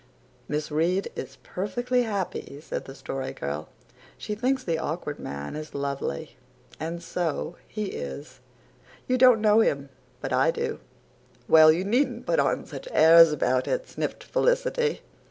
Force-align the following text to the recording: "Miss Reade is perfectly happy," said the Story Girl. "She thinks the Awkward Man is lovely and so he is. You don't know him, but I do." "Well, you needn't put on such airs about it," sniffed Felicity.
"Miss 0.47 0.71
Reade 0.71 1.11
is 1.15 1.37
perfectly 1.43 2.01
happy," 2.01 2.59
said 2.59 2.85
the 2.85 2.95
Story 2.95 3.33
Girl. 3.33 3.69
"She 4.17 4.33
thinks 4.33 4.63
the 4.63 4.79
Awkward 4.79 5.19
Man 5.19 5.55
is 5.55 5.75
lovely 5.75 6.37
and 6.79 7.03
so 7.03 7.55
he 7.67 7.89
is. 7.91 8.39
You 9.07 9.19
don't 9.19 9.41
know 9.41 9.59
him, 9.59 9.89
but 10.19 10.33
I 10.33 10.49
do." 10.49 10.79
"Well, 11.47 11.71
you 11.71 11.83
needn't 11.83 12.25
put 12.25 12.39
on 12.39 12.65
such 12.65 12.87
airs 12.89 13.31
about 13.31 13.67
it," 13.67 13.87
sniffed 13.87 14.23
Felicity. 14.23 15.01